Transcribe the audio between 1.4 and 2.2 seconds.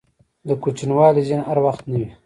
هر وخت نه وي.